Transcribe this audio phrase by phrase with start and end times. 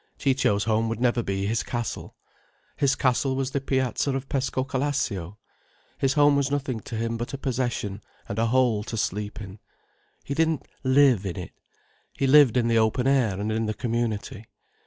[0.17, 2.15] Ciccio's home would never be his castle.
[2.75, 5.37] His castle was the piazza of Pescocalascio.
[5.99, 9.59] His home was nothing to him but a possession, and a hole to sleep in.
[10.23, 11.51] He didn't live in it.
[12.17, 14.47] He lived in the open air, and in the community.